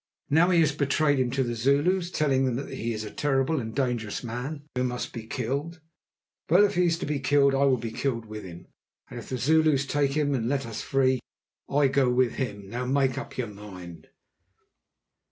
Now 0.31 0.49
he 0.49 0.61
has 0.61 0.71
betrayed 0.71 1.19
him 1.19 1.29
to 1.29 1.43
the 1.43 1.53
Zulus, 1.53 2.09
telling 2.09 2.45
them 2.45 2.55
that 2.55 2.73
he 2.73 2.91
is 2.91 3.03
a 3.03 3.11
terrible 3.11 3.59
and 3.59 3.75
dangerous 3.75 4.23
man 4.23 4.63
who 4.73 4.83
must 4.83 5.13
be 5.13 5.27
killed. 5.27 5.79
Well, 6.49 6.65
if 6.65 6.73
he 6.73 6.87
is 6.87 6.97
to 6.99 7.05
be 7.05 7.19
killed, 7.19 7.53
I 7.53 7.65
will 7.65 7.77
be 7.77 7.91
killed 7.91 8.25
with 8.25 8.43
him, 8.43 8.65
and 9.11 9.19
if 9.19 9.29
the 9.29 9.37
Zulus 9.37 9.85
take 9.85 10.13
him 10.13 10.33
and 10.33 10.49
let 10.49 10.65
us 10.65 10.81
free, 10.81 11.19
I 11.69 11.87
go 11.87 12.09
with 12.09 12.33
him. 12.37 12.67
Now 12.67 12.87
make 12.87 13.15
up 13.19 13.37
your 13.37 13.49
mind." 13.49 14.07